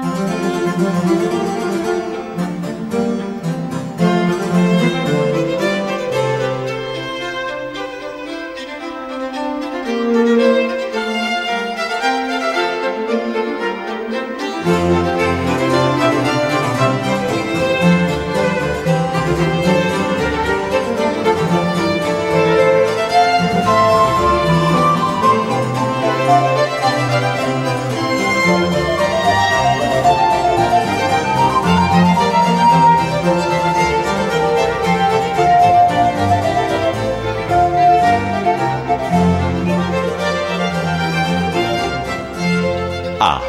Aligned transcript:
Música 0.00 1.47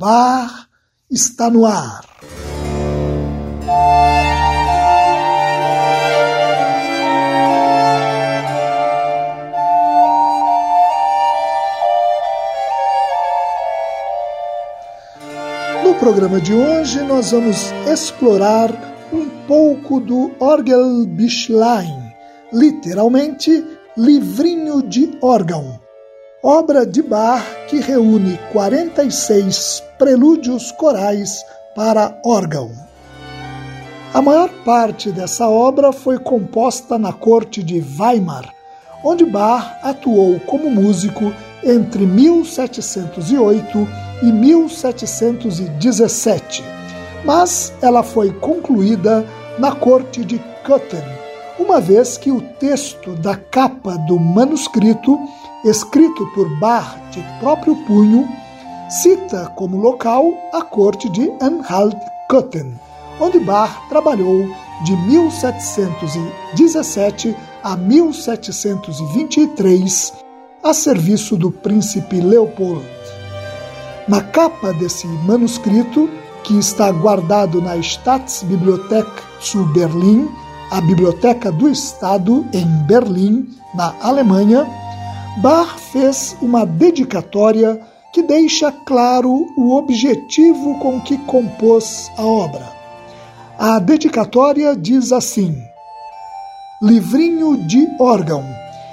Bar 0.00 0.66
está 1.10 1.50
no 1.50 1.66
ar. 1.66 2.06
No 15.84 15.94
programa 15.96 16.40
de 16.40 16.54
hoje, 16.54 17.02
nós 17.02 17.32
vamos 17.32 17.70
explorar 17.86 18.70
um 19.12 19.28
pouco 19.46 20.00
do 20.00 20.34
Orgelbüchlein, 20.40 22.14
literalmente 22.50 23.62
livrinho 23.98 24.82
de 24.82 25.18
órgão 25.20 25.78
obra 26.42 26.86
de 26.86 27.02
Bach 27.02 27.44
que 27.68 27.80
reúne 27.80 28.40
46 28.52 29.82
prelúdios 29.98 30.72
corais 30.72 31.44
para 31.74 32.18
órgão. 32.24 32.70
A 34.14 34.22
maior 34.22 34.48
parte 34.64 35.12
dessa 35.12 35.46
obra 35.48 35.92
foi 35.92 36.18
composta 36.18 36.98
na 36.98 37.12
corte 37.12 37.62
de 37.62 37.84
Weimar, 37.98 38.48
onde 39.04 39.26
Bach 39.26 39.76
atuou 39.82 40.40
como 40.40 40.70
músico 40.70 41.30
entre 41.62 42.06
1708 42.06 43.86
e 44.22 44.32
1717, 44.32 46.64
mas 47.22 47.70
ela 47.82 48.02
foi 48.02 48.32
concluída 48.32 49.26
na 49.58 49.72
corte 49.72 50.24
de 50.24 50.38
Köthen, 50.64 51.19
uma 51.60 51.80
vez 51.80 52.16
que 52.16 52.32
o 52.32 52.40
texto 52.40 53.12
da 53.16 53.36
capa 53.36 53.98
do 53.98 54.18
manuscrito 54.18 55.20
escrito 55.62 56.26
por 56.34 56.48
Bach 56.58 56.96
de 57.10 57.22
próprio 57.38 57.76
punho, 57.84 58.26
cita 58.88 59.52
como 59.54 59.76
local 59.76 60.32
a 60.54 60.62
corte 60.62 61.10
de 61.10 61.30
Anhalt-Köthen, 61.40 62.80
onde 63.20 63.38
Bach 63.40 63.78
trabalhou 63.90 64.48
de 64.84 64.96
1717 64.96 67.36
a 67.62 67.76
1723 67.76 70.14
a 70.62 70.72
serviço 70.72 71.36
do 71.36 71.50
príncipe 71.50 72.22
Leopold. 72.22 72.88
Na 74.08 74.22
capa 74.22 74.72
desse 74.72 75.06
manuscrito, 75.06 76.08
que 76.42 76.58
está 76.58 76.90
guardado 76.90 77.60
na 77.60 77.76
Staatsbibliothek 77.76 79.10
zu 79.42 79.66
Berlin, 79.66 80.26
a 80.70 80.80
Biblioteca 80.80 81.50
do 81.50 81.68
Estado 81.68 82.46
em 82.52 82.66
Berlim, 82.86 83.48
na 83.74 83.92
Alemanha, 84.00 84.66
Bach 85.38 85.78
fez 85.92 86.36
uma 86.40 86.64
dedicatória 86.64 87.80
que 88.12 88.22
deixa 88.22 88.70
claro 88.70 89.46
o 89.56 89.76
objetivo 89.76 90.78
com 90.78 91.00
que 91.00 91.18
compôs 91.18 92.10
a 92.16 92.24
obra. 92.24 92.72
A 93.58 93.78
dedicatória 93.78 94.76
diz 94.76 95.12
assim: 95.12 95.54
Livrinho 96.80 97.56
de 97.66 97.88
órgão, 97.98 98.44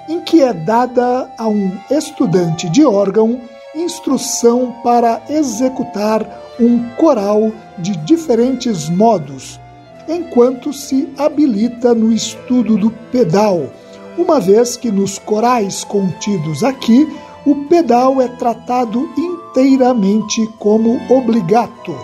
em 0.10 0.22
que 0.22 0.42
é 0.42 0.54
dada 0.54 1.32
a 1.38 1.48
um 1.48 1.72
estudante 1.90 2.70
de 2.70 2.84
órgão 2.84 3.40
instrução 3.76 4.74
para 4.84 5.22
executar 5.30 6.26
um 6.60 6.90
coral 6.96 7.52
de 7.78 7.96
diferentes 7.98 8.90
modos, 8.90 9.60
enquanto 10.08 10.72
se 10.72 11.10
habilita 11.18 11.94
no 11.94 12.12
estudo 12.12 12.78
do 12.78 12.92
pedal 13.12 13.70
uma 14.18 14.40
vez 14.40 14.76
que 14.76 14.92
nos 14.92 15.20
corais 15.20 15.84
contidos 15.84 16.64
aqui 16.64 17.08
o 17.46 17.68
pedal 17.68 18.22
é 18.22 18.28
tratado 18.28 19.08
inteiramente 19.18 20.46
como 20.60 21.00
obligato, 21.10 21.96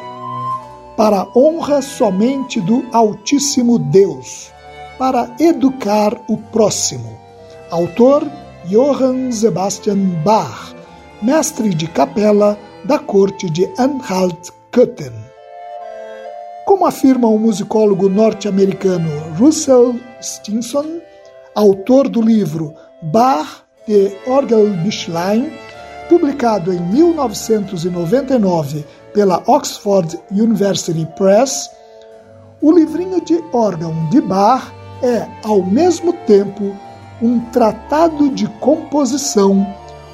para 0.96 1.28
honra 1.36 1.82
somente 1.82 2.62
do 2.62 2.86
Altíssimo 2.94 3.78
Deus, 3.78 4.54
para 4.98 5.36
educar 5.40 6.18
o 6.30 6.38
próximo. 6.38 7.18
Autor 7.72 8.26
Johann 8.66 9.32
Sebastian 9.32 10.22
Bach, 10.24 10.74
mestre 11.22 11.74
de 11.74 11.88
capela 11.88 12.58
da 12.86 13.00
corte 13.00 13.50
de 13.50 13.66
Anhalt-Köthen. 13.78 15.23
Como 16.66 16.86
afirma 16.86 17.28
o 17.28 17.38
musicólogo 17.38 18.08
norte-americano 18.08 19.10
Russell 19.38 20.00
Stinson, 20.22 21.02
autor 21.54 22.08
do 22.08 22.22
livro 22.22 22.74
Bach 23.02 23.64
de 23.86 24.16
Orgelbüchlein, 24.26 25.52
publicado 26.08 26.72
em 26.72 26.80
1999 26.80 28.86
pela 29.14 29.44
Oxford 29.46 30.18
University 30.32 31.06
Press, 31.18 31.70
o 32.62 32.72
livrinho 32.72 33.20
de 33.26 33.44
órgão 33.52 34.08
de 34.10 34.22
Bach 34.22 34.72
é, 35.02 35.28
ao 35.44 35.62
mesmo 35.62 36.14
tempo, 36.26 36.74
um 37.22 37.42
tratado 37.52 38.30
de 38.30 38.48
composição, 38.62 39.68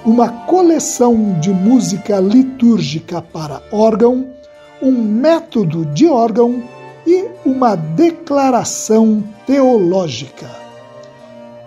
uma 0.04 0.30
coleção 0.48 1.40
de 1.40 1.52
música 1.52 2.20
litúrgica 2.20 3.22
para 3.22 3.62
órgão, 3.72 4.39
um 4.82 4.92
método 4.92 5.86
de 5.86 6.08
órgão 6.08 6.64
e 7.06 7.26
uma 7.46 7.76
declaração 7.76 9.24
teológica. 9.46 10.50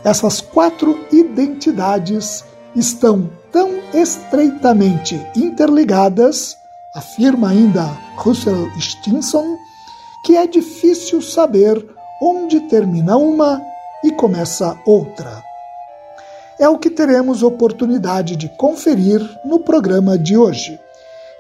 Essas 0.05 0.41
quatro 0.41 0.99
identidades 1.12 2.45
estão 2.75 3.31
tão 3.51 3.71
estreitamente 3.93 5.21
interligadas, 5.37 6.56
afirma 6.95 7.51
ainda 7.51 7.84
Russell 8.17 8.69
Stinson, 8.81 9.56
que 10.25 10.36
é 10.36 10.47
difícil 10.47 11.21
saber 11.21 11.84
onde 12.21 12.60
termina 12.69 13.16
uma 13.16 13.60
e 14.03 14.10
começa 14.13 14.78
outra. 14.86 15.42
É 16.59 16.69
o 16.69 16.78
que 16.78 16.91
teremos 16.91 17.42
oportunidade 17.42 18.36
de 18.36 18.48
conferir 18.48 19.21
no 19.45 19.60
programa 19.60 20.16
de 20.16 20.36
hoje, 20.36 20.78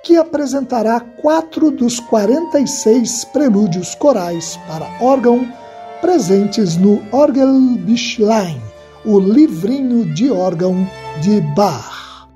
que 0.02 0.16
apresentará 0.16 1.00
quatro 1.00 1.70
dos 1.70 2.00
46 2.00 3.24
prelúdios 3.26 3.94
corais 3.94 4.58
para 4.66 4.86
órgão 5.00 5.46
presentes 6.00 6.76
no 6.76 7.00
Orgelbüchlein, 7.12 8.60
o 9.04 9.20
livrinho 9.20 10.12
de 10.12 10.30
órgão 10.30 10.86
de 11.20 11.40
Bach. 11.54 12.28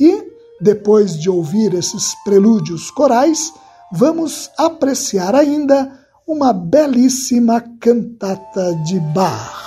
E, 0.00 0.24
depois 0.60 1.18
de 1.18 1.28
ouvir 1.28 1.74
esses 1.74 2.14
prelúdios 2.24 2.90
corais, 2.90 3.52
vamos 3.92 4.50
apreciar 4.56 5.34
ainda 5.34 6.00
uma 6.26 6.54
belíssima 6.54 7.62
cantata 7.78 8.74
de 8.86 8.98
Bach. 8.98 9.62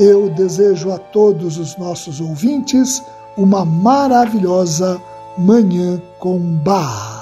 Eu 0.00 0.30
desejo 0.30 0.90
a 0.92 0.98
todos 0.98 1.58
os 1.58 1.76
nossos 1.76 2.20
ouvintes 2.20 3.02
uma 3.36 3.64
maravilhosa 3.64 4.98
Manhã 5.38 6.02
com 6.18 6.40
Bach. 6.64 7.18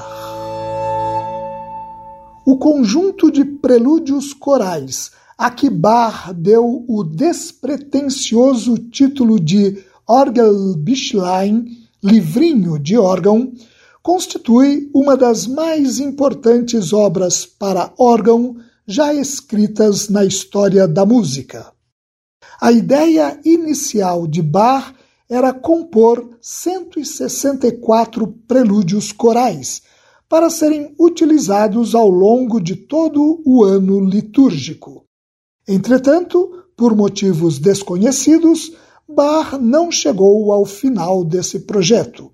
o 2.47 2.57
conjunto 2.57 3.31
de 3.31 3.45
prelúdios 3.45 4.33
corais 4.33 5.11
a 5.37 5.51
que 5.51 5.69
Bach 5.69 6.33
deu 6.33 6.83
o 6.89 7.05
despretensioso 7.05 8.79
título 8.79 9.39
de 9.39 9.85
Orgelbüchlein, 10.07 11.67
livrinho 12.03 12.79
de 12.79 12.97
órgão, 12.97 13.53
constitui 14.03 14.89
uma 14.95 15.15
das 15.15 15.47
mais 15.47 15.99
importantes 15.99 16.95
obras 16.95 17.45
para 17.45 17.93
órgão 17.99 18.57
já 18.87 19.13
escritas 19.13 20.09
na 20.09 20.25
história 20.25 20.89
da 20.89 21.05
música. 21.05 21.71
A 22.59 22.73
ideia 22.73 23.39
inicial 23.45 24.27
de 24.27 24.41
Bach 24.41 24.95
era 25.29 25.53
compor 25.53 26.37
164 26.41 28.27
prelúdios 28.47 29.11
corais 29.13 29.83
para 30.29 30.51
serem 30.51 30.95
utilizados 30.99 31.95
ao 31.95 32.09
longo 32.09 32.61
de 32.61 32.77
todo 32.77 33.41
o 33.45 33.65
ano 33.65 34.01
litúrgico. 34.01 35.05
Entretanto, 35.67 36.65
por 36.77 36.95
motivos 36.95 37.59
desconhecidos, 37.59 38.73
Bach 39.09 39.59
não 39.61 39.91
chegou 39.91 40.53
ao 40.53 40.65
final 40.65 41.25
desse 41.25 41.61
projeto. 41.61 42.33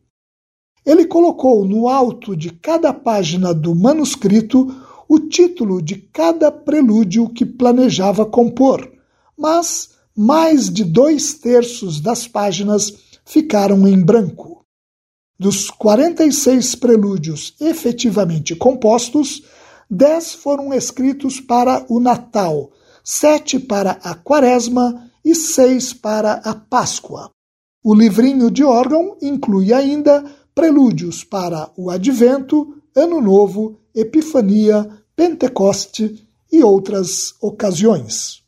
Ele 0.85 1.05
colocou 1.05 1.65
no 1.65 1.89
alto 1.89 2.35
de 2.35 2.51
cada 2.51 2.93
página 2.93 3.55
do 3.55 3.75
manuscrito 3.75 4.75
o 5.09 5.19
título 5.19 5.81
de 5.81 5.97
cada 5.97 6.51
prelúdio 6.51 7.29
que 7.29 7.45
planejava 7.45 8.27
compor, 8.27 8.91
mas 9.39 9.92
mais 10.17 10.69
de 10.69 10.85
dois 10.85 11.35
terços 11.35 12.01
das 12.01 12.27
páginas 12.27 12.93
ficaram 13.25 13.87
em 13.87 14.01
branco. 14.01 14.65
Dos 15.39 15.71
46 15.71 16.75
prelúdios 16.77 17.55
efetivamente 17.61 18.55
compostos, 18.55 19.43
dez 19.91 20.33
foram 20.33 20.73
escritos 20.73 21.41
para 21.41 21.85
o 21.89 21.99
Natal, 21.99 22.71
sete 23.03 23.59
para 23.59 23.93
a 24.03 24.15
Quaresma 24.15 25.11
e 25.25 25.35
seis 25.35 25.93
para 25.93 26.35
a 26.35 26.55
Páscoa. 26.55 27.31
O 27.83 27.95
livrinho 27.95 28.51
de 28.51 28.63
órgão 28.63 29.17
inclui 29.21 29.73
ainda 29.73 30.25
prelúdios 30.55 31.25
para 31.25 31.71
o 31.77 31.91
Advento, 31.91 32.77
Ano 32.95 33.21
Novo, 33.21 33.81
Epifania, 33.95 34.89
Pentecoste 35.17 36.29
e 36.51 36.63
outras 36.63 37.35
ocasiões. 37.41 38.42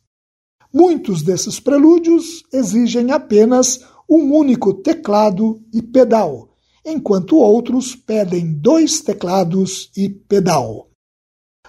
Muitos 0.77 1.21
desses 1.21 1.57
prelúdios 1.57 2.43
exigem 2.51 3.09
apenas 3.09 3.79
um 4.09 4.35
único 4.35 4.73
teclado 4.73 5.63
e 5.73 5.81
pedal, 5.81 6.49
enquanto 6.85 7.37
outros 7.37 7.95
pedem 7.95 8.51
dois 8.51 8.99
teclados 8.99 9.89
e 9.95 10.09
pedal. 10.09 10.89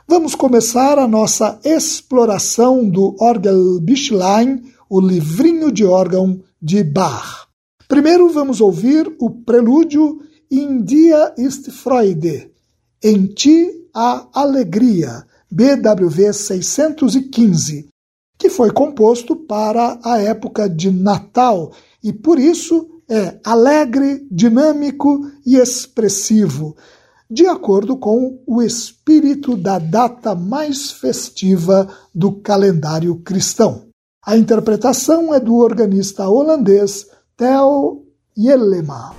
Vamos 0.09 0.35
começar 0.35 0.99
a 0.99 1.07
nossa 1.07 1.57
exploração 1.65 2.91
do 2.91 3.15
Orgelbüchlein, 3.21 4.65
o 4.91 5.01
livrinho 5.01 5.71
de 5.71 5.85
órgão 5.85 6.43
de 6.61 6.83
Bach. 6.83 7.47
Primeiro 7.87 8.29
vamos 8.31 8.61
ouvir 8.61 9.15
o 9.21 9.31
prelúdio 9.31 10.19
In 10.51 10.83
Dia 10.83 11.33
ist 11.39 11.71
Freude, 11.71 12.51
Em 13.01 13.29
Ti 13.29 13.71
a 13.95 14.27
Alegria, 14.33 15.25
BWV 15.49 16.33
615, 16.33 17.89
que 18.39 18.51
foi 18.51 18.71
composto 18.71 19.35
para 19.35 19.99
a 20.05 20.19
época 20.19 20.69
de 20.69 20.91
Natal 20.91 21.73
e 22.03 22.13
por 22.13 22.39
isso 22.39 22.89
é 23.09 23.39
alegre, 23.45 24.27
dinâmico 24.31 25.31
e 25.45 25.57
expressivo, 25.57 26.77
de 27.31 27.47
acordo 27.47 27.97
com 27.97 28.41
o 28.47 28.63
espírito 28.63 29.57
da 29.57 29.79
data 29.79 30.35
mais 30.35 30.91
festiva 30.91 31.89
do 32.15 32.33
calendário 32.33 33.17
cristão. 33.17 33.87
A 34.25 34.37
interpretação 34.37 35.33
é 35.33 35.39
do 35.39 35.57
organista 35.57 36.29
holandês 36.29 37.07
Theo 37.37 38.05
Jellema. 38.37 39.15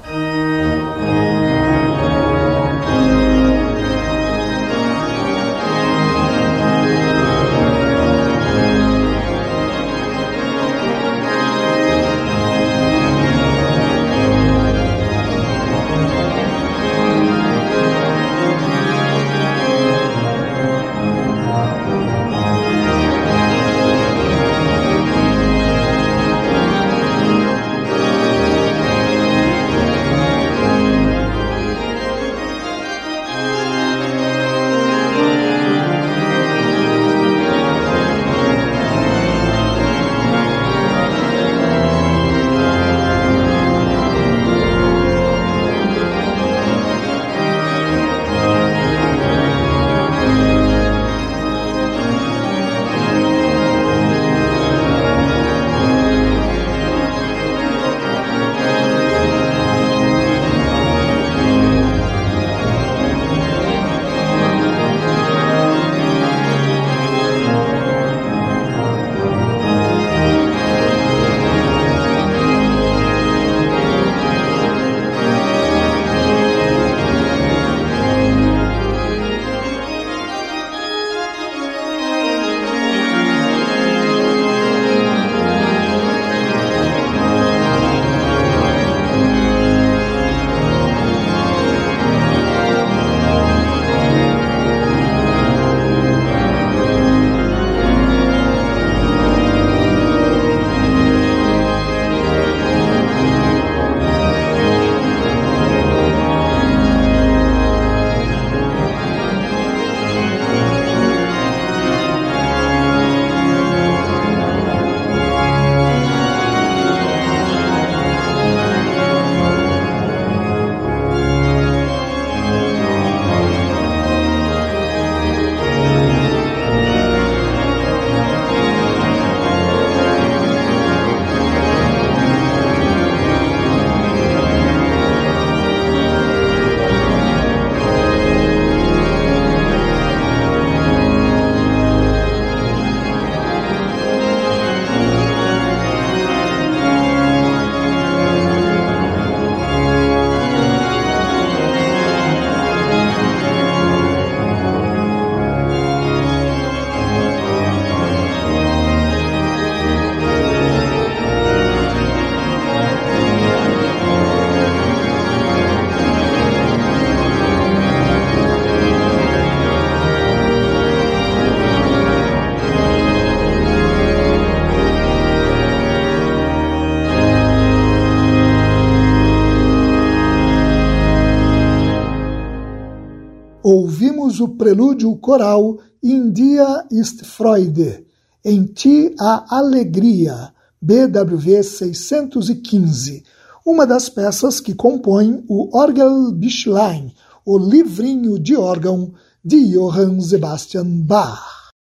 O 184.39 184.48
prelúdio 184.50 185.15
coral 185.17 185.77
In 186.03 186.32
Dia 186.32 186.86
ist 186.91 187.25
Freude, 187.25 188.06
Em 188.44 188.65
Ti 188.65 189.15
a 189.20 189.58
Alegria, 189.58 190.53
BWV 190.82 191.63
615, 191.63 193.24
uma 193.65 193.86
das 193.86 194.10
peças 194.10 194.60
que 194.60 194.74
compõem 194.74 195.44
o 195.48 195.75
Orgelbüchlein, 195.77 197.13
o 197.46 197.58
livrinho 197.58 198.39
de 198.39 198.56
órgão 198.56 199.13
de 199.44 199.74
Johann 199.74 200.20
Sebastian 200.22 201.01
Bach. 201.01 201.72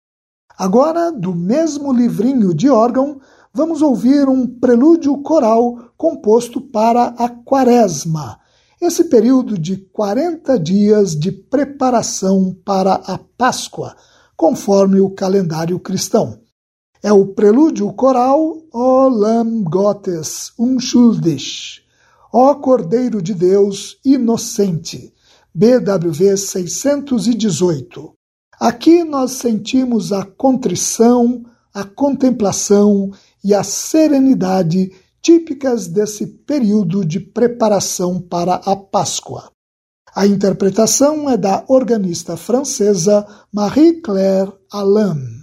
Agora, 0.59 1.13
do 1.13 1.35
mesmo 1.35 1.93
livrinho 1.93 2.55
de 2.55 2.71
órgão, 2.71 3.21
vamos 3.53 3.83
ouvir 3.83 4.29
um 4.29 4.47
prelúdio 4.47 5.19
coral 5.19 5.91
composto 5.97 6.61
para 6.61 7.15
a 7.19 7.29
Quaresma, 7.29 8.39
esse 8.81 9.05
período 9.05 9.59
de 9.59 9.77
40 9.77 10.59
dias 10.59 11.19
de 11.19 11.33
preparação 11.33 12.55
para 12.65 12.95
a 12.95 13.19
Páscoa, 13.19 13.97
conforme 14.37 15.01
o 15.01 15.11
calendário 15.11 15.79
cristão. 15.81 16.39
É 17.03 17.13
o 17.13 17.27
prelúdio 17.27 17.93
coral 17.93 18.59
O 18.73 19.09
Lam 19.09 19.63
Gottes 19.63 20.53
Unschuldig, 20.59 21.81
Ó 22.33 22.55
Cordeiro 22.57 23.23
de 23.23 23.33
Deus 23.33 23.99
Inocente, 24.05 25.13
BWV 25.55 26.37
618. 26.37 28.13
Aqui 28.61 29.05
nós 29.05 29.33
sentimos 29.33 30.13
a 30.13 30.25
contrição, 30.25 31.45
a 31.73 31.85
contemplação 31.85 33.11
e 33.43 33.55
a 33.55 33.63
serenidade 33.63 34.93
típicas 35.27 35.89
desse 35.89 36.25
período 36.25 37.05
de 37.05 37.19
preparação 37.19 38.21
para 38.21 38.55
a 38.65 38.77
Páscoa. 38.77 39.51
A 40.15 40.25
interpretação 40.25 41.29
é 41.29 41.37
da 41.37 41.65
organista 41.67 42.37
francesa 42.37 43.27
Marie-Claire 43.53 44.53
Alain. 44.71 45.35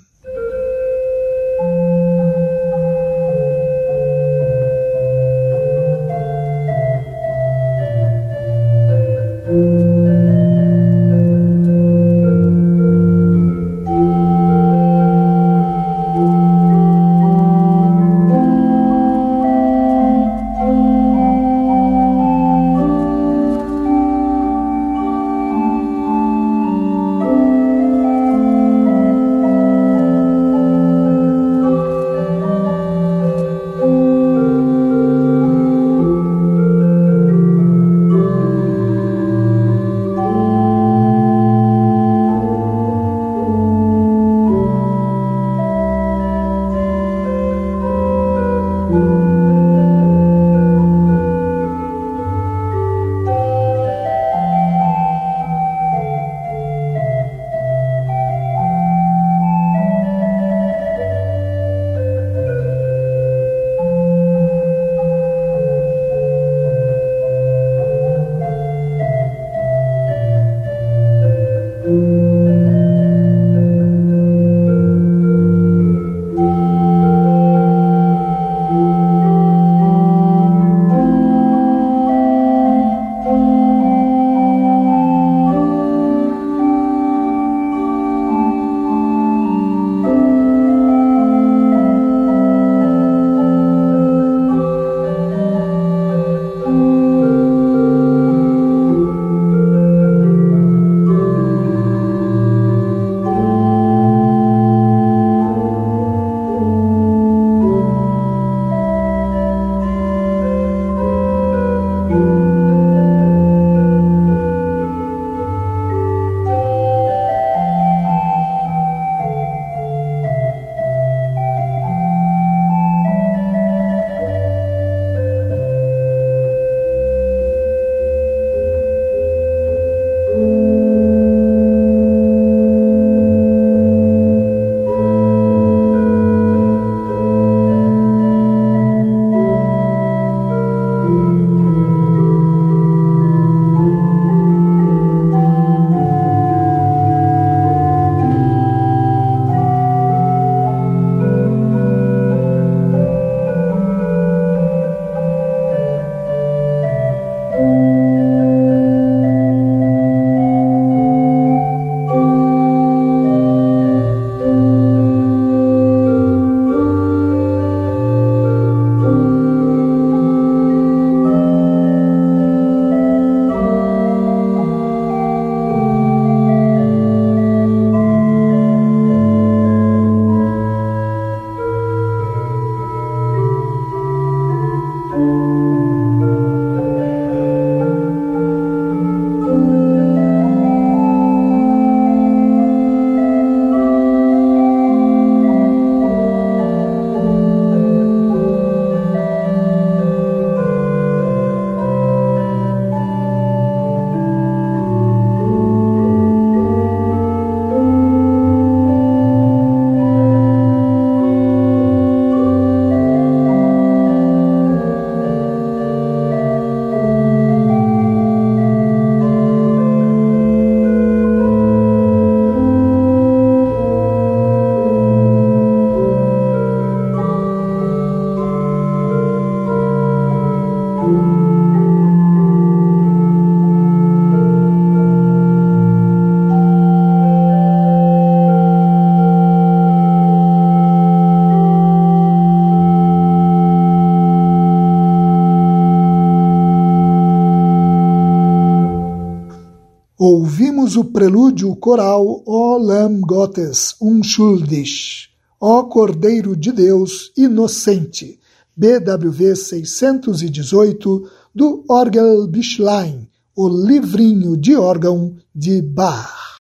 ouvimos 250.93 250.95
o 250.95 251.03
prelúdio 251.05 251.75
coral 251.75 252.43
O 252.45 252.77
Lam 252.77 253.21
Gottes 253.21 253.95
Unschuldig, 254.01 255.29
Ó 255.59 255.83
Cordeiro 255.83 256.55
de 256.55 256.71
Deus 256.71 257.31
Inocente, 257.38 258.39
BWV 258.75 259.55
618, 259.55 261.29
do 261.53 261.83
Orgelbüchlein, 261.88 263.27
o 263.55 263.67
livrinho 263.69 264.57
de 264.57 264.75
órgão 264.75 265.35
de 265.53 265.81
Bach. 265.81 266.59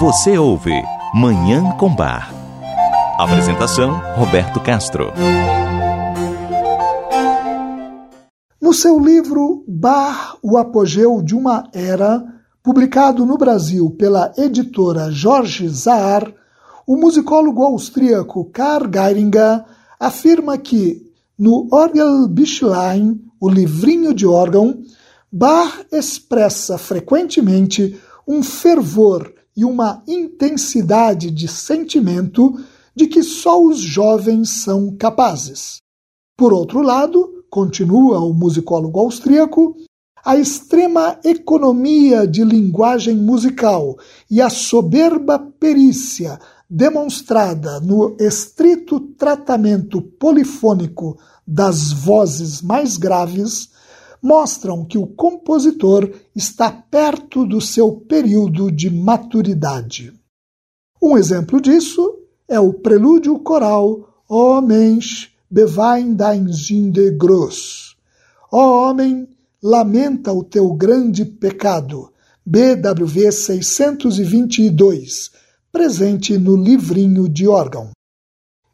Você 0.00 0.38
ouve 0.38 0.82
Manhã 1.14 1.72
com 1.78 1.94
Bar. 1.94 2.32
Apresentação: 3.18 4.00
Roberto 4.16 4.60
Castro. 4.60 5.12
No 8.68 8.74
seu 8.74 9.00
livro 9.00 9.64
Bar, 9.66 10.36
o 10.42 10.58
apogeu 10.58 11.22
de 11.22 11.34
uma 11.34 11.70
era, 11.72 12.22
publicado 12.62 13.24
no 13.24 13.38
Brasil 13.38 13.88
pela 13.92 14.30
editora 14.36 15.10
Jorge 15.10 15.66
Zahar, 15.70 16.30
o 16.86 16.94
musicólogo 16.94 17.62
austríaco 17.62 18.44
Karl 18.52 18.86
Geiringer 18.92 19.64
afirma 19.98 20.58
que, 20.58 21.10
no 21.38 21.66
Orgelbüchlein, 21.72 23.18
o 23.40 23.48
livrinho 23.48 24.12
de 24.12 24.26
órgão, 24.26 24.82
Bach 25.32 25.86
expressa 25.90 26.76
frequentemente 26.76 27.98
um 28.28 28.42
fervor 28.42 29.32
e 29.56 29.64
uma 29.64 30.02
intensidade 30.06 31.30
de 31.30 31.48
sentimento 31.48 32.54
de 32.94 33.06
que 33.06 33.22
só 33.22 33.58
os 33.62 33.78
jovens 33.78 34.62
são 34.62 34.94
capazes. 34.94 35.78
Por 36.36 36.52
outro 36.52 36.82
lado, 36.82 37.37
continua 37.50 38.20
o 38.20 38.32
musicólogo 38.32 39.00
austríaco, 39.00 39.76
a 40.24 40.36
extrema 40.36 41.18
economia 41.24 42.26
de 42.26 42.44
linguagem 42.44 43.16
musical 43.16 43.96
e 44.30 44.42
a 44.42 44.50
soberba 44.50 45.38
perícia 45.38 46.38
demonstrada 46.68 47.80
no 47.80 48.14
estrito 48.20 49.00
tratamento 49.00 50.02
polifônico 50.02 51.18
das 51.46 51.92
vozes 51.92 52.60
mais 52.60 52.98
graves 52.98 53.70
mostram 54.22 54.84
que 54.84 54.98
o 54.98 55.06
compositor 55.06 56.10
está 56.34 56.70
perto 56.70 57.46
do 57.46 57.60
seu 57.60 57.92
período 57.92 58.70
de 58.70 58.90
maturidade. 58.90 60.12
Um 61.00 61.16
exemplo 61.16 61.60
disso 61.60 62.18
é 62.46 62.58
o 62.58 62.72
prelúdio 62.72 63.38
coral 63.38 64.22
O 64.28 64.60
Mensch 64.60 65.30
bewein 65.50 66.14
dein 66.14 66.52
Sünde 66.52 67.16
groß. 67.16 67.96
Ó 68.52 68.88
homem, 68.88 69.26
lamenta 69.62 70.32
o 70.32 70.44
teu 70.44 70.74
grande 70.74 71.24
pecado. 71.24 72.12
BWV 72.44 73.30
622, 73.30 75.30
presente 75.70 76.38
no 76.38 76.56
livrinho 76.56 77.28
de 77.28 77.46
órgão. 77.46 77.90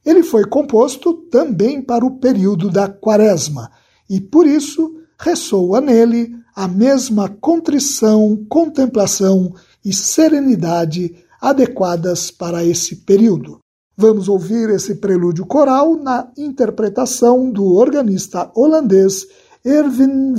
Ele 0.06 0.22
foi 0.22 0.44
composto 0.44 1.12
também 1.12 1.82
para 1.82 2.06
o 2.06 2.18
período 2.18 2.70
da 2.70 2.88
Quaresma 2.88 3.72
e, 4.08 4.20
por 4.20 4.46
isso, 4.46 5.00
ressoa 5.18 5.80
nele 5.80 6.36
a 6.54 6.68
mesma 6.68 7.28
contrição, 7.28 8.46
contemplação 8.48 9.52
e 9.84 9.92
serenidade 9.92 11.16
adequadas 11.40 12.30
para 12.30 12.64
esse 12.64 12.96
período. 12.96 13.63
Vamos 13.96 14.28
ouvir 14.28 14.70
esse 14.70 14.96
prelúdio 14.96 15.46
coral 15.46 15.96
na 15.96 16.28
interpretação 16.36 17.50
do 17.50 17.74
organista 17.74 18.50
holandês 18.54 19.26
Erwin 19.64 20.34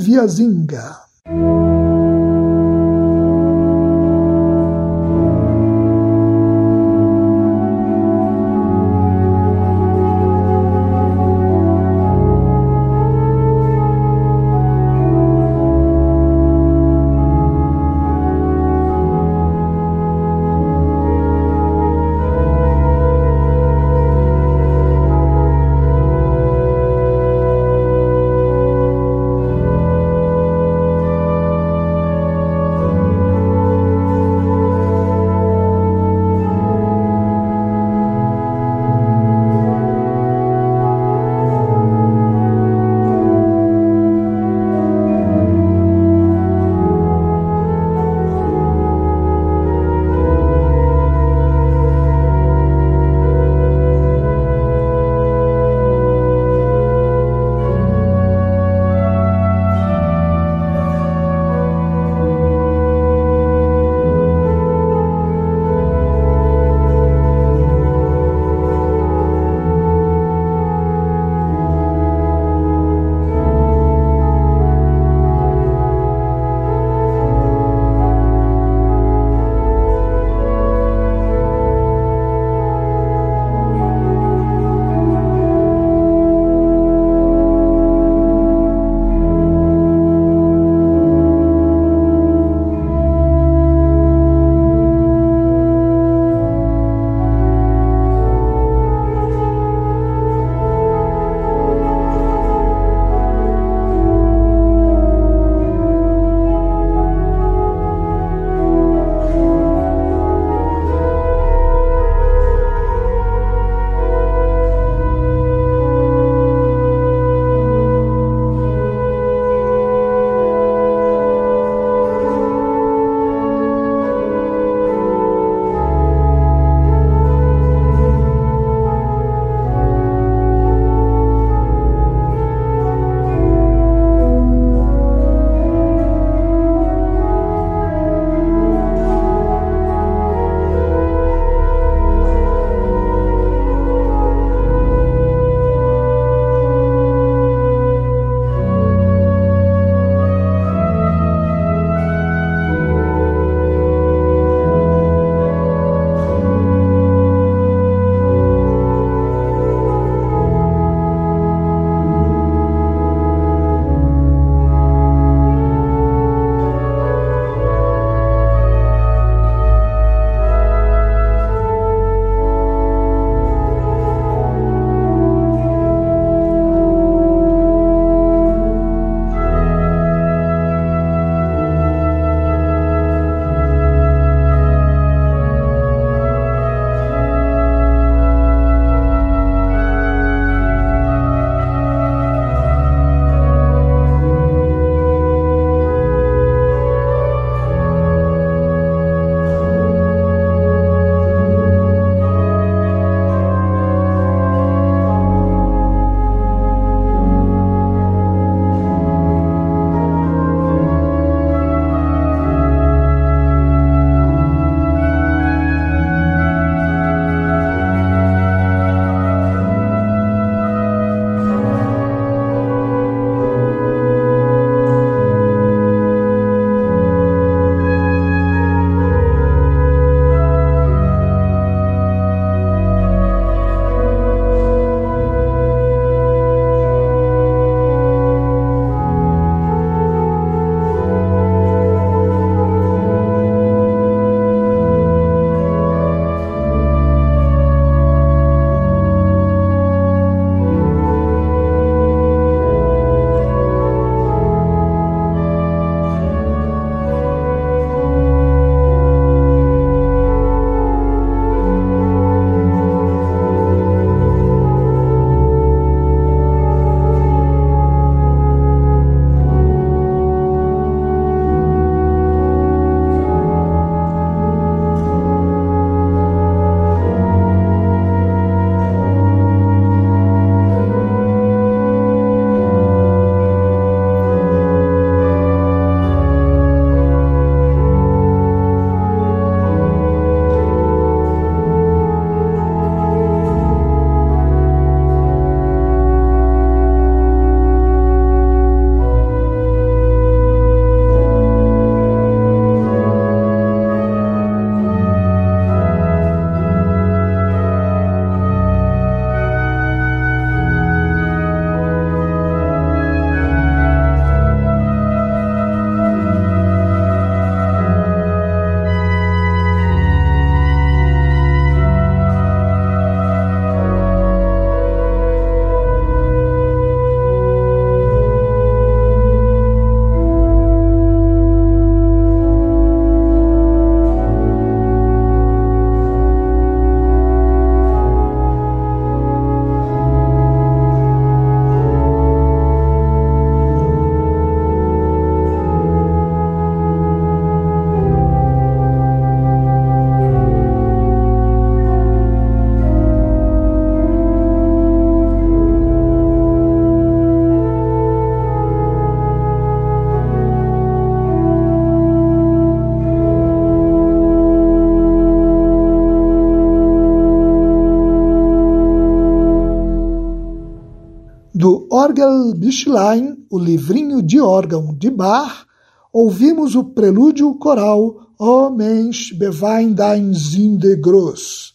Viazinga. 371.56 371.86
Orgelbüchlein, 371.90 373.46
o 373.50 373.58
livrinho 373.58 374.22
de 374.22 374.40
órgão 374.40 374.94
de 374.94 375.10
Bach, 375.10 375.66
ouvimos 376.12 376.74
o 376.74 376.84
prelúdio 376.84 377.54
coral 377.54 378.26
O 378.38 378.68
Mensch 378.68 379.32
bewein 379.32 379.94
dein 379.94 380.34
Sünde 380.34 380.94
groß. 380.96 381.72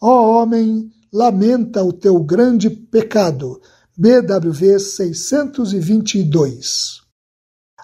Ó 0.00 0.40
homem, 0.40 0.90
lamenta 1.12 1.84
o 1.84 1.92
teu 1.92 2.18
grande 2.20 2.70
pecado. 2.70 3.60
BWV 3.94 4.78
622. 4.78 7.02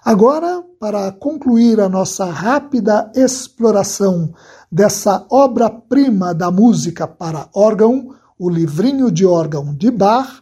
Agora, 0.03 0.63
para 0.79 1.11
concluir 1.11 1.79
a 1.79 1.87
nossa 1.89 2.25
rápida 2.25 3.11
exploração 3.15 4.33
dessa 4.71 5.23
obra-prima 5.29 6.33
da 6.33 6.49
música 6.49 7.07
para 7.07 7.47
órgão, 7.53 8.15
o 8.39 8.49
livrinho 8.49 9.11
de 9.11 9.23
órgão 9.25 9.75
de 9.75 9.91
Bach, 9.91 10.41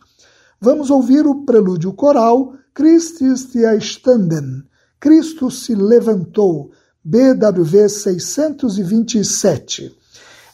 vamos 0.64 0.90
ouvir 0.90 1.28
o 1.28 1.44
prelúdio 1.44 1.92
coral 1.92 2.54
Christ 2.74 3.22
ist 3.22 3.54
erstanden, 3.54 4.64
Cristo 4.98 5.52
se 5.52 5.76
levantou, 5.76 6.72
BWV 7.04 7.90
627. 7.90 9.94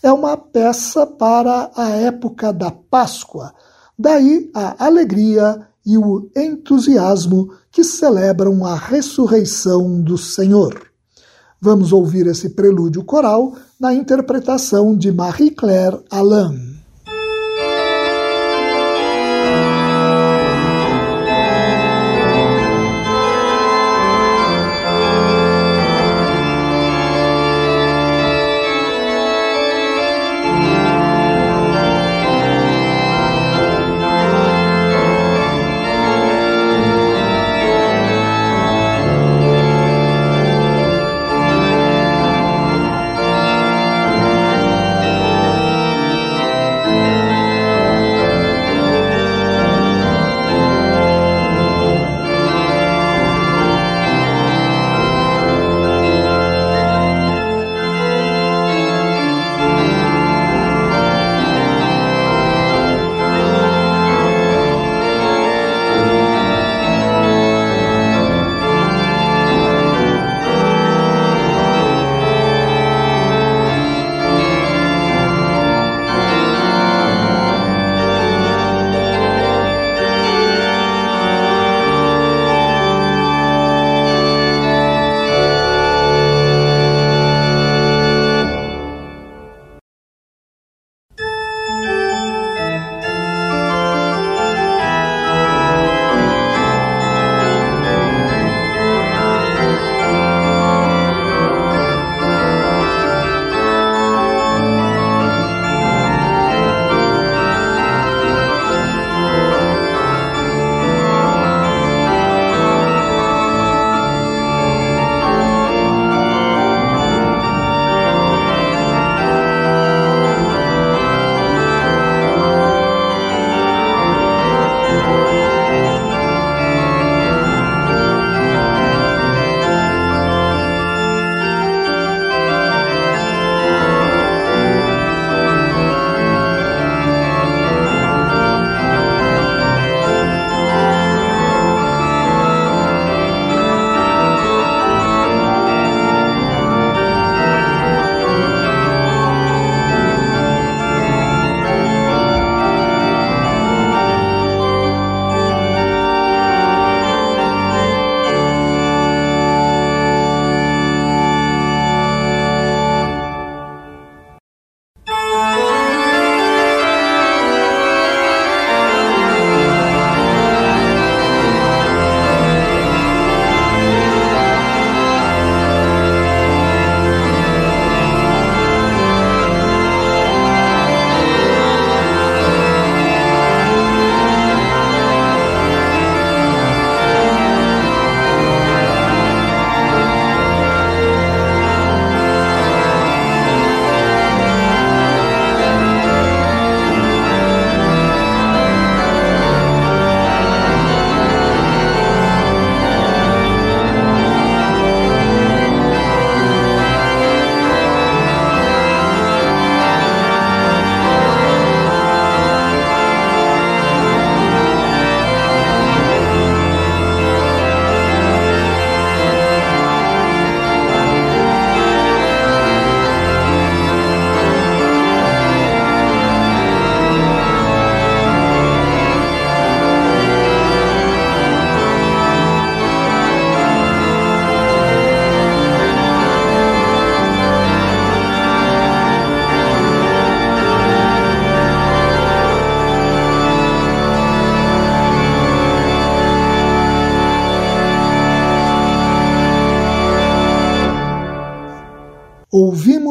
É 0.02 0.12
uma 0.12 0.36
peça 0.36 1.06
para 1.06 1.70
a 1.76 1.90
época 1.90 2.52
da 2.52 2.72
Páscoa, 2.72 3.54
daí 3.98 4.50
a 4.54 4.84
alegria 4.84 5.68
e 5.86 5.96
o 5.96 6.28
entusiasmo 6.36 7.54
que 7.72 7.84
celebram 7.84 8.66
a 8.66 8.74
ressurreição 8.76 10.02
do 10.02 10.18
Senhor. 10.18 10.90
Vamos 11.62 11.94
ouvir 11.94 12.26
esse 12.26 12.50
prelúdio 12.50 13.04
coral 13.04 13.54
na 13.80 13.94
interpretação 13.94 14.98
de 14.98 15.12
Marie-Claire 15.12 16.00
Alain. 16.10 16.69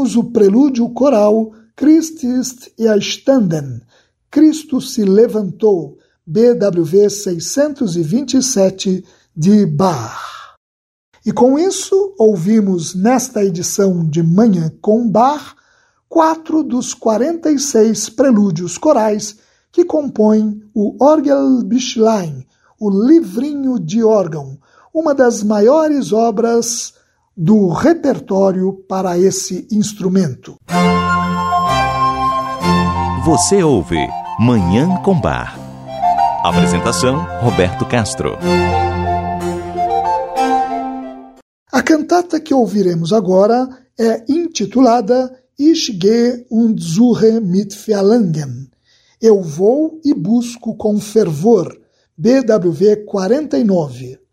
Ouvimos 0.09 0.16
o 0.16 0.25
prelúdio 0.25 0.88
coral 0.90 1.53
Christ 1.77 2.25
ist 2.25 2.73
erstanden, 2.79 3.83
Cristo 4.31 4.81
se 4.81 5.05
levantou, 5.05 5.99
BWV 6.27 7.11
627 7.11 9.05
de 9.37 9.66
Bach. 9.66 10.57
E 11.25 11.33
com 11.33 11.59
isso, 11.59 12.14
ouvimos 12.18 12.94
nesta 12.94 13.44
edição 13.44 14.09
de 14.09 14.23
Manhã 14.23 14.73
com 14.81 15.09
Bar 15.09 15.57
quatro 16.09 16.62
dos 16.62 16.94
46 16.94 18.09
prelúdios 18.11 18.79
corais 18.79 19.37
que 19.71 19.85
compõem 19.85 20.62
o 20.75 20.97
Orgelbüchlein, 21.05 22.47
o 22.81 22.88
livrinho 22.90 23.79
de 23.79 24.03
órgão, 24.03 24.59
uma 24.92 25.14
das 25.14 25.42
maiores 25.42 26.12
obras 26.12 26.94
do 27.40 27.68
repertório 27.68 28.72
para 28.88 29.16
esse 29.16 29.68
instrumento. 29.70 30.57
Você 33.24 33.62
ouve 33.62 34.05
Manhã 34.40 35.01
com 35.05 35.20
Bar. 35.20 35.57
Apresentação 36.42 37.24
Roberto 37.40 37.87
Castro. 37.87 38.37
A 41.70 41.81
cantata 41.81 42.40
que 42.40 42.53
ouviremos 42.53 43.12
agora 43.12 43.68
é 43.96 44.24
intitulada 44.29 45.33
Ich 45.57 45.96
gehe 45.96 46.44
und 46.51 46.83
suche 46.83 47.40
mit 47.40 47.72
Verlangen. 47.87 48.68
Eu 49.22 49.42
vou 49.42 50.01
e 50.05 50.12
busco 50.12 50.77
com 50.77 50.98
fervor. 50.98 51.72
BWV 52.16 53.05
49. 53.05 54.28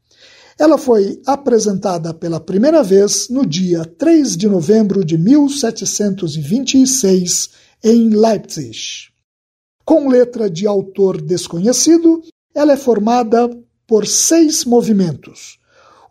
Ela 0.57 0.77
foi 0.77 1.21
apresentada 1.25 2.13
pela 2.13 2.39
primeira 2.39 2.81
vez 2.81 3.27
no 3.29 3.45
dia 3.45 3.83
3 3.83 4.37
de 4.37 4.47
novembro 4.47 5.03
de 5.03 5.17
1726 5.17 7.49
em 7.83 8.07
Leipzig. 8.09 9.09
Com 9.83 10.07
letra 10.07 10.49
de 10.49 10.65
autor 10.65 11.21
desconhecido, 11.21 12.21
ela 12.53 12.71
é 12.73 12.77
formada 12.77 13.49
por 13.85 14.07
seis 14.07 14.63
movimentos 14.65 15.59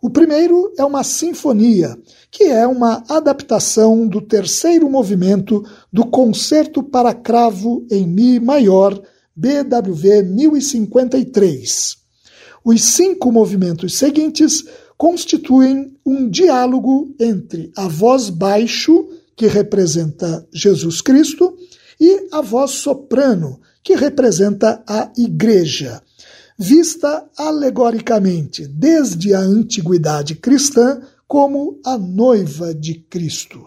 o 0.05 0.09
primeiro 0.11 0.71
é 0.77 0.85
uma 0.85 1.03
sinfonia, 1.03 1.97
que 2.29 2.43
é 2.43 2.67
uma 2.67 3.03
adaptação 3.09 4.07
do 4.07 4.21
terceiro 4.21 4.87
movimento 4.87 5.65
do 5.91 6.05
Concerto 6.05 6.83
para 6.83 7.11
Cravo 7.11 7.87
em 7.89 8.05
Mi 8.05 8.39
maior, 8.39 8.93
BWV 9.35 10.21
1053. 10.21 12.04
Os 12.65 12.83
cinco 12.83 13.31
movimentos 13.31 13.95
seguintes 13.95 14.65
constituem 14.97 15.95
um 16.05 16.27
diálogo 16.27 17.15
entre 17.19 17.71
a 17.77 17.87
voz 17.87 18.29
baixo, 18.29 19.07
que 19.35 19.47
representa 19.47 20.47
Jesus 20.51 20.99
Cristo, 20.99 21.55
e 21.99 22.27
a 22.31 22.41
voz 22.41 22.71
soprano, 22.71 23.61
que 23.83 23.95
representa 23.95 24.83
a 24.87 25.11
Igreja 25.15 26.01
vista 26.57 27.29
alegoricamente 27.37 28.65
desde 28.65 29.33
a 29.33 29.39
antiguidade 29.39 30.35
cristã 30.35 31.01
como 31.27 31.79
a 31.85 31.97
noiva 31.97 32.73
de 32.73 32.95
Cristo. 32.95 33.65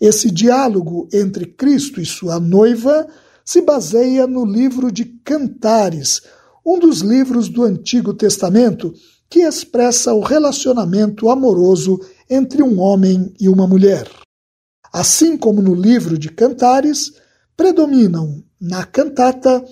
Esse 0.00 0.30
diálogo 0.30 1.08
entre 1.12 1.46
Cristo 1.46 2.00
e 2.00 2.04
sua 2.04 2.40
noiva 2.40 3.06
se 3.44 3.60
baseia 3.62 4.26
no 4.26 4.44
livro 4.44 4.90
de 4.90 5.04
Cantares, 5.04 6.22
um 6.64 6.78
dos 6.78 7.00
livros 7.00 7.48
do 7.48 7.62
Antigo 7.62 8.14
Testamento 8.14 8.94
que 9.28 9.40
expressa 9.40 10.14
o 10.14 10.20
relacionamento 10.20 11.28
amoroso 11.28 12.00
entre 12.28 12.62
um 12.62 12.80
homem 12.80 13.32
e 13.40 13.48
uma 13.48 13.66
mulher. 13.66 14.08
Assim 14.92 15.36
como 15.36 15.60
no 15.60 15.74
livro 15.74 16.16
de 16.16 16.28
Cantares, 16.30 17.12
predominam 17.56 18.42
na 18.60 18.84
cantata 18.84 19.64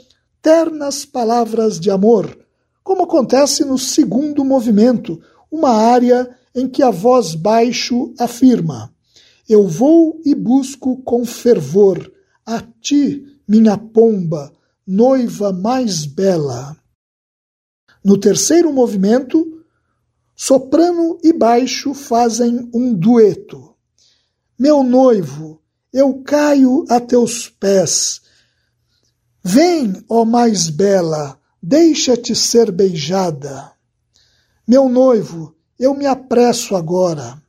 ternas 0.42 1.04
palavras 1.04 1.78
de 1.78 1.90
amor, 1.90 2.36
como 2.82 3.04
acontece 3.04 3.64
no 3.64 3.78
segundo 3.78 4.44
movimento, 4.44 5.20
uma 5.50 5.70
área 5.70 6.28
em 6.54 6.68
que 6.68 6.82
a 6.82 6.90
voz 6.90 7.34
baixo 7.34 8.12
afirma: 8.18 8.92
Eu 9.48 9.66
vou 9.66 10.20
e 10.24 10.34
busco 10.34 11.00
com 11.02 11.24
fervor 11.24 12.10
a 12.44 12.60
ti, 12.80 13.24
minha 13.46 13.78
pomba, 13.78 14.52
noiva 14.86 15.52
mais 15.52 16.04
bela. 16.04 16.76
No 18.04 18.18
terceiro 18.18 18.72
movimento, 18.72 19.62
soprano 20.34 21.18
e 21.22 21.32
baixo 21.32 21.94
fazem 21.94 22.68
um 22.74 22.94
dueto. 22.94 23.74
Meu 24.58 24.82
noivo, 24.82 25.60
eu 25.92 26.22
caio 26.22 26.84
a 26.88 27.00
teus 27.00 27.48
pés 27.48 28.22
Vem, 29.44 30.04
ó 30.08 30.24
mais 30.24 30.70
bela, 30.70 31.36
deixa-te 31.60 32.34
ser 32.34 32.70
beijada. 32.70 33.72
Meu 34.66 34.88
noivo, 34.88 35.56
eu 35.76 35.94
me 35.94 36.06
apresso 36.06 36.76
agora. 36.76 37.42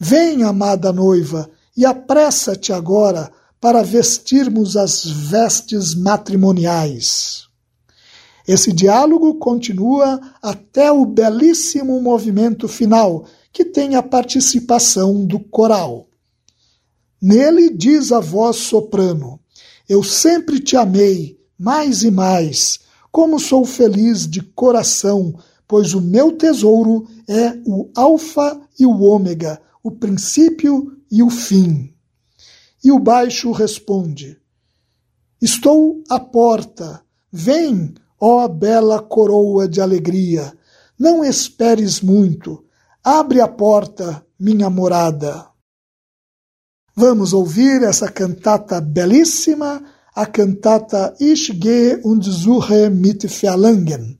Vem, 0.00 0.42
amada 0.42 0.90
noiva, 0.90 1.50
e 1.76 1.84
apressa-te 1.84 2.72
agora 2.72 3.30
para 3.60 3.82
vestirmos 3.82 4.74
as 4.74 5.04
vestes 5.04 5.94
matrimoniais. 5.94 7.46
Esse 8.46 8.72
diálogo 8.72 9.34
continua 9.34 10.20
até 10.42 10.90
o 10.90 11.06
belíssimo 11.06 12.00
movimento 12.00 12.66
final, 12.66 13.24
que 13.52 13.64
tem 13.64 13.94
a 13.94 14.02
participação 14.02 15.24
do 15.24 15.38
coral. 15.38 16.08
Nele 17.20 17.70
diz 17.70 18.10
a 18.10 18.18
voz 18.18 18.56
soprano: 18.56 19.38
eu 19.88 20.02
sempre 20.02 20.58
te 20.60 20.76
amei, 20.76 21.38
mais 21.58 22.02
e 22.02 22.10
mais. 22.10 22.80
Como 23.10 23.38
sou 23.38 23.64
feliz 23.64 24.26
de 24.26 24.40
coração, 24.40 25.34
pois 25.68 25.92
o 25.92 26.00
meu 26.00 26.32
tesouro 26.32 27.06
é 27.28 27.58
o 27.66 27.90
Alfa 27.94 28.58
e 28.78 28.86
o 28.86 29.02
Ômega, 29.02 29.60
o 29.82 29.90
princípio 29.90 30.96
e 31.10 31.22
o 31.22 31.28
fim. 31.28 31.92
E 32.82 32.90
o 32.90 32.98
baixo 32.98 33.52
responde: 33.52 34.38
Estou 35.40 36.02
à 36.08 36.18
porta. 36.18 37.02
Vem, 37.30 37.94
ó 38.24 38.46
bela 38.46 39.02
coroa 39.02 39.66
de 39.66 39.80
alegria. 39.80 40.52
Não 40.96 41.24
esperes 41.24 42.00
muito. 42.00 42.64
Abre 43.02 43.40
a 43.40 43.48
porta, 43.48 44.24
minha 44.38 44.70
morada. 44.70 45.48
Vamos 46.94 47.32
ouvir 47.32 47.82
essa 47.82 48.08
cantata 48.08 48.80
belíssima, 48.80 49.82
a 50.14 50.24
cantata 50.24 51.16
Ich 51.18 51.50
gehe 51.58 52.00
und 52.04 52.22
suche 52.22 52.88
mit 52.90 53.26
Verlangen. 53.26 54.16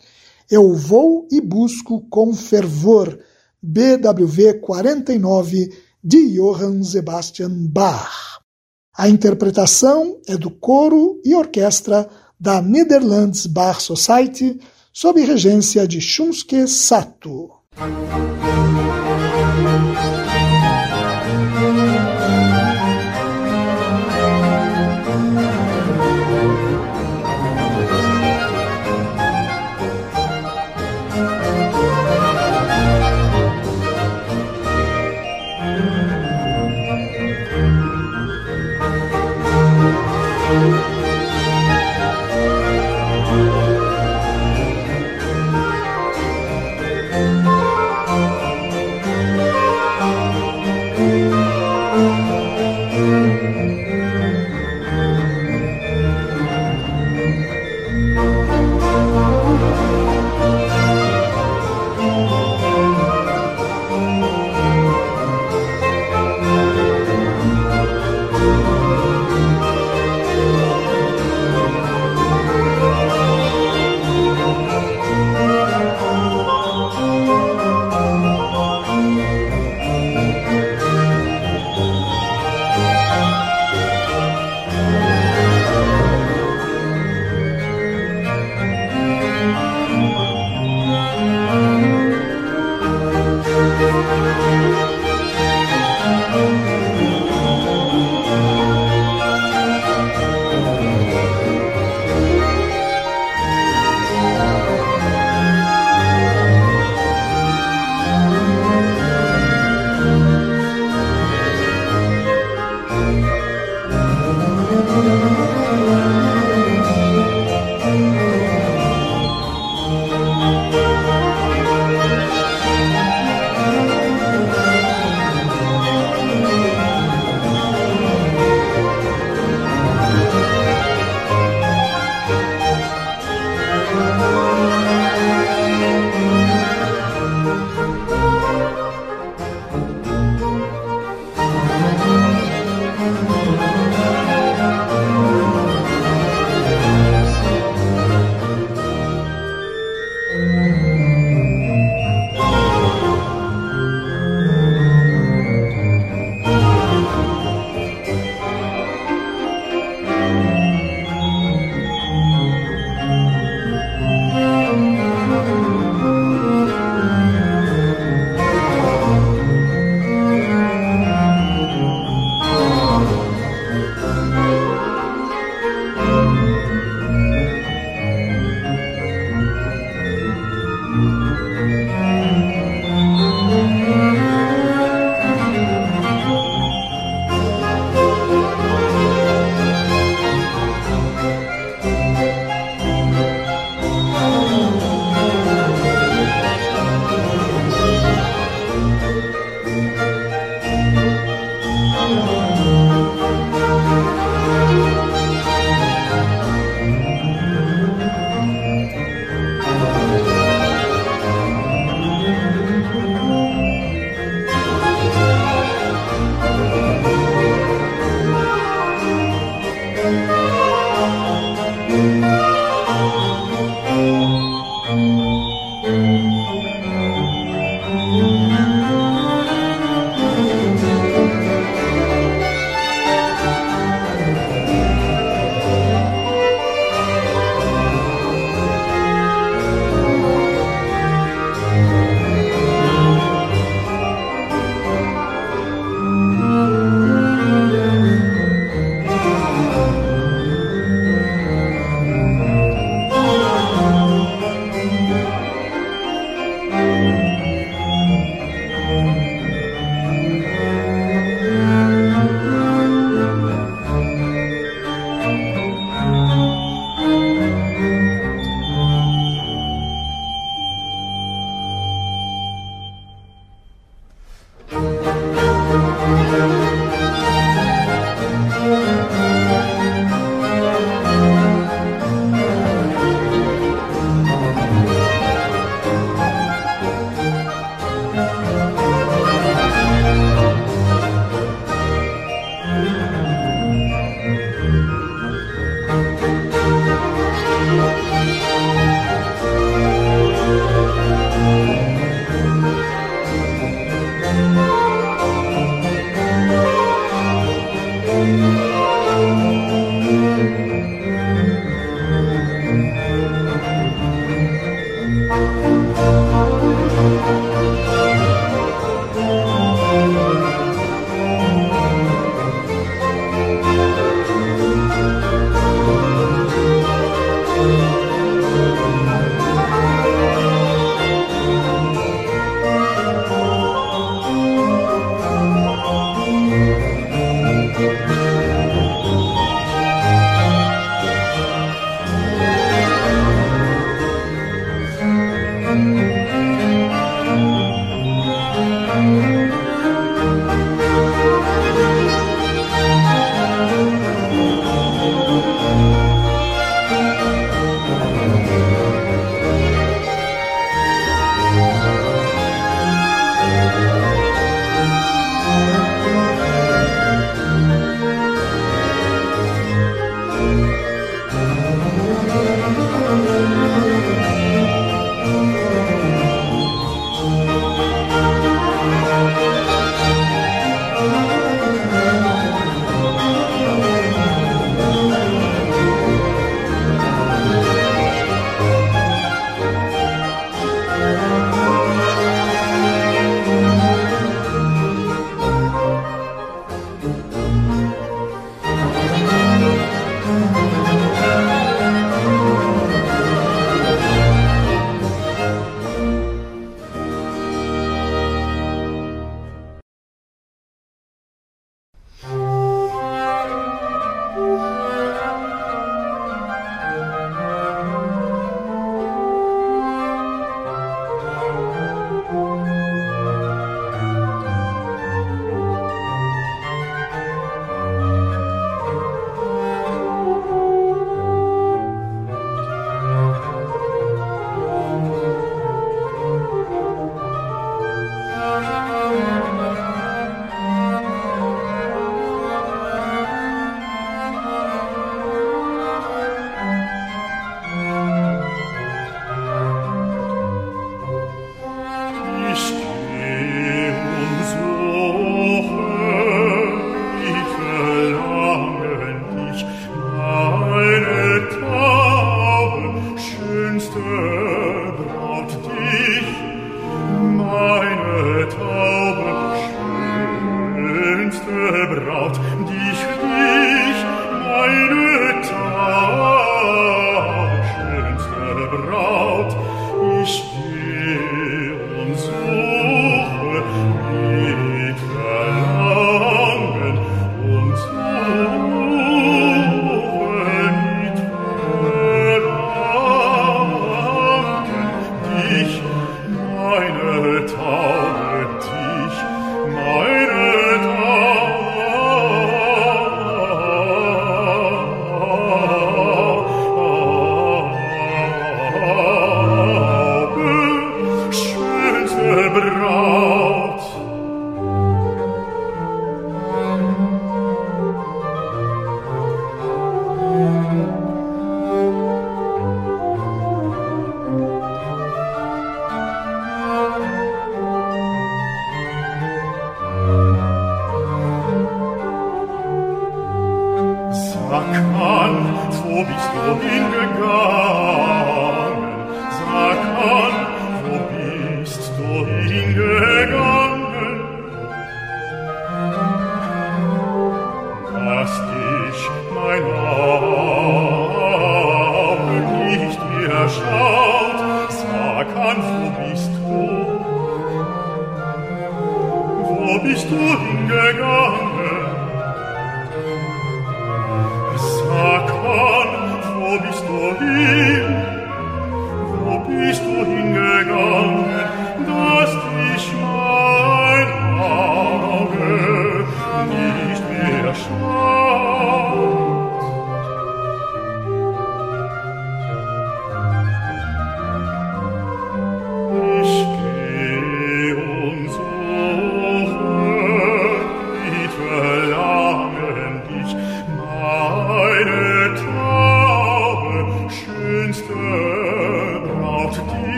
Eu 0.50 0.74
vou 0.74 1.28
e 1.30 1.40
busco 1.40 2.00
com 2.10 2.34
fervor. 2.34 3.16
BWV 3.62 4.54
49 4.60 5.72
de 6.02 6.34
Johann 6.34 6.82
Sebastian 6.82 7.68
Bach. 7.68 8.40
A 8.96 9.08
interpretação 9.08 10.20
é 10.26 10.36
do 10.36 10.50
coro 10.50 11.20
e 11.24 11.36
orquestra 11.36 12.10
da 12.42 12.60
Netherlands 12.60 13.46
Bach 13.46 13.80
Society, 13.80 14.60
sob 14.92 15.24
regência 15.24 15.86
de 15.86 16.00
Shunsuke 16.00 16.66
Sato. 16.66 17.50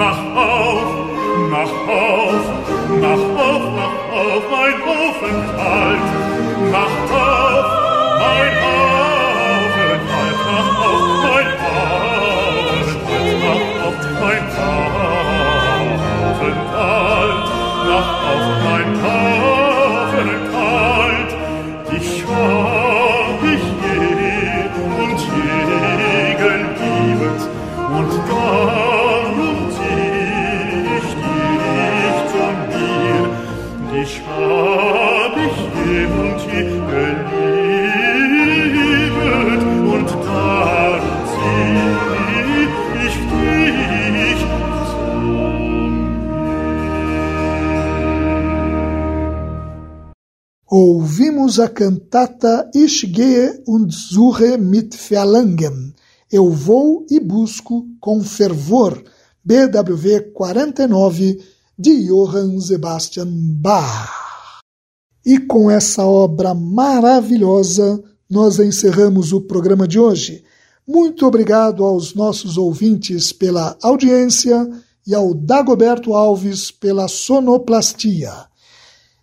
macht. 0.00 0.29
ouvimos 51.50 51.58
a 51.58 51.68
cantata 51.68 52.70
Ich 52.74 53.12
gehe 53.12 53.62
und 53.66 53.92
suche 53.92 54.56
mit 54.56 54.94
Verlangen, 54.94 55.94
Eu 56.30 56.48
vou 56.50 57.04
e 57.10 57.18
busco 57.18 57.86
com 57.98 58.22
fervor, 58.22 59.02
BWV 59.44 60.32
49, 60.32 61.40
de 61.76 62.06
Johann 62.06 62.60
Sebastian 62.60 63.28
Bach. 63.60 64.60
E 65.26 65.40
com 65.40 65.68
essa 65.68 66.06
obra 66.06 66.54
maravilhosa, 66.54 68.00
nós 68.30 68.60
encerramos 68.60 69.32
o 69.32 69.40
programa 69.40 69.88
de 69.88 69.98
hoje. 69.98 70.44
Muito 70.86 71.26
obrigado 71.26 71.84
aos 71.84 72.14
nossos 72.14 72.56
ouvintes 72.56 73.32
pela 73.32 73.76
audiência 73.82 74.70
e 75.04 75.14
ao 75.16 75.34
Dagoberto 75.34 76.14
Alves 76.14 76.70
pela 76.70 77.08
sonoplastia. 77.08 78.49